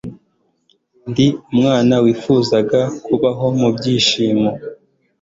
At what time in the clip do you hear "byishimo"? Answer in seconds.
3.75-4.49